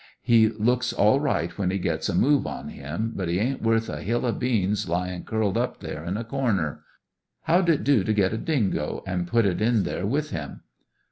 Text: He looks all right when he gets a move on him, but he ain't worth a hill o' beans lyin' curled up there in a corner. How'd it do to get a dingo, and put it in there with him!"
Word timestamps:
He 0.23 0.47
looks 0.49 0.93
all 0.93 1.19
right 1.19 1.55
when 1.59 1.69
he 1.69 1.77
gets 1.77 2.09
a 2.09 2.15
move 2.15 2.47
on 2.47 2.69
him, 2.69 3.13
but 3.15 3.27
he 3.27 3.37
ain't 3.39 3.61
worth 3.61 3.87
a 3.87 4.01
hill 4.01 4.25
o' 4.25 4.31
beans 4.31 4.89
lyin' 4.89 5.25
curled 5.25 5.59
up 5.59 5.79
there 5.79 6.03
in 6.03 6.17
a 6.17 6.23
corner. 6.23 6.81
How'd 7.43 7.69
it 7.69 7.83
do 7.83 8.03
to 8.03 8.11
get 8.11 8.33
a 8.33 8.37
dingo, 8.39 9.03
and 9.05 9.27
put 9.27 9.45
it 9.45 9.61
in 9.61 9.83
there 9.83 10.07
with 10.07 10.31
him!" 10.31 10.61